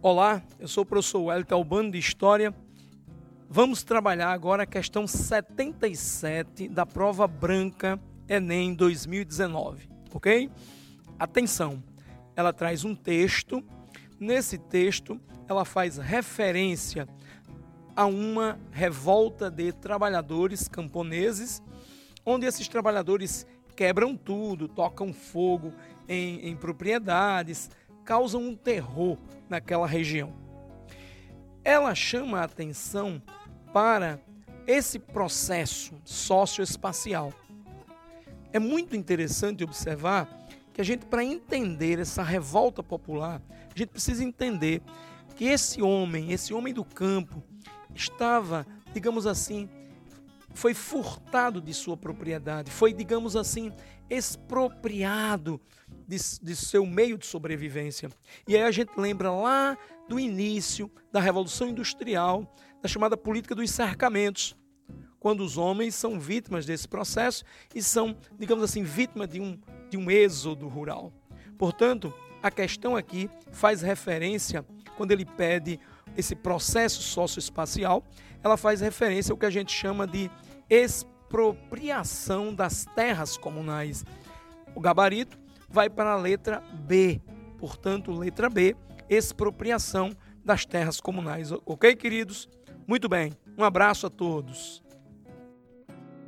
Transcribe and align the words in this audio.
Olá, 0.00 0.40
eu 0.60 0.68
sou 0.68 0.84
o 0.84 0.86
professor 0.86 1.22
Wellington 1.22 1.56
Albano 1.56 1.90
de 1.90 1.98
História. 1.98 2.54
Vamos 3.50 3.82
trabalhar 3.82 4.30
agora 4.30 4.62
a 4.62 4.66
questão 4.66 5.08
77 5.08 6.68
da 6.68 6.86
prova 6.86 7.26
branca 7.26 7.98
Enem 8.28 8.74
2019, 8.74 9.88
ok? 10.14 10.48
Atenção, 11.18 11.82
ela 12.36 12.52
traz 12.52 12.84
um 12.84 12.94
texto. 12.94 13.60
Nesse 14.20 14.56
texto, 14.56 15.20
ela 15.48 15.64
faz 15.64 15.96
referência 15.96 17.08
a 17.96 18.06
uma 18.06 18.56
revolta 18.70 19.50
de 19.50 19.72
trabalhadores 19.72 20.68
camponeses, 20.68 21.60
onde 22.24 22.46
esses 22.46 22.68
trabalhadores 22.68 23.44
quebram 23.74 24.16
tudo, 24.16 24.68
tocam 24.68 25.12
fogo 25.12 25.72
em, 26.08 26.48
em 26.48 26.54
propriedades, 26.54 27.68
causam 28.08 28.40
um 28.40 28.56
terror 28.56 29.18
naquela 29.50 29.86
região. 29.86 30.32
Ela 31.62 31.94
chama 31.94 32.40
a 32.40 32.44
atenção 32.44 33.22
para 33.70 34.18
esse 34.66 34.98
processo 34.98 35.94
socioespacial. 36.06 37.34
É 38.50 38.58
muito 38.58 38.96
interessante 38.96 39.62
observar 39.62 40.26
que 40.72 40.80
a 40.80 40.84
gente, 40.84 41.04
para 41.04 41.22
entender 41.22 41.98
essa 41.98 42.22
revolta 42.22 42.82
popular, 42.82 43.42
a 43.50 43.78
gente 43.78 43.90
precisa 43.90 44.24
entender 44.24 44.80
que 45.36 45.44
esse 45.44 45.82
homem, 45.82 46.32
esse 46.32 46.54
homem 46.54 46.72
do 46.72 46.86
campo, 46.86 47.44
estava, 47.94 48.66
digamos 48.94 49.26
assim, 49.26 49.68
foi 50.58 50.74
furtado 50.74 51.60
de 51.60 51.72
sua 51.72 51.96
propriedade, 51.96 52.68
foi, 52.68 52.92
digamos 52.92 53.36
assim, 53.36 53.72
expropriado 54.10 55.60
de, 56.06 56.16
de, 56.42 56.56
seu 56.56 56.84
meio 56.84 57.16
de 57.16 57.26
sobrevivência. 57.26 58.10
E 58.46 58.56
aí 58.56 58.64
a 58.64 58.70
gente 58.72 58.90
lembra 58.96 59.30
lá 59.30 59.78
do 60.08 60.18
início 60.18 60.90
da 61.12 61.20
Revolução 61.20 61.68
Industrial, 61.68 62.52
da 62.82 62.88
chamada 62.88 63.16
política 63.16 63.54
dos 63.54 63.70
cercamentos, 63.70 64.56
quando 65.20 65.44
os 65.44 65.56
homens 65.56 65.94
são 65.94 66.18
vítimas 66.18 66.66
desse 66.66 66.88
processo 66.88 67.44
e 67.72 67.80
são, 67.80 68.16
digamos 68.36 68.64
assim, 68.64 68.82
vítimas 68.82 69.28
de 69.28 69.40
um, 69.40 69.56
de 69.88 69.96
um 69.96 70.10
êxodo 70.10 70.66
rural. 70.66 71.12
Portanto, 71.56 72.12
a 72.42 72.50
questão 72.50 72.96
aqui 72.96 73.30
faz 73.52 73.80
referência, 73.80 74.66
quando 74.96 75.12
ele 75.12 75.24
pede 75.24 75.78
esse 76.16 76.34
processo 76.34 77.00
socioespacial, 77.00 78.04
ela 78.42 78.56
faz 78.56 78.80
referência 78.80 79.32
ao 79.32 79.38
que 79.38 79.46
a 79.46 79.50
gente 79.50 79.72
chama 79.72 80.06
de 80.06 80.30
expropriação 80.68 82.54
das 82.54 82.84
terras 82.94 83.36
comunais. 83.36 84.04
O 84.74 84.80
gabarito 84.80 85.38
vai 85.68 85.88
para 85.90 86.12
a 86.12 86.16
letra 86.16 86.62
B, 86.72 87.20
portanto, 87.58 88.12
letra 88.12 88.48
B, 88.48 88.76
expropriação 89.08 90.10
das 90.44 90.64
terras 90.64 91.00
comunais. 91.00 91.50
Ok, 91.66 91.94
queridos? 91.96 92.48
Muito 92.86 93.08
bem, 93.08 93.32
um 93.56 93.64
abraço 93.64 94.06
a 94.06 94.10
todos. 94.10 94.82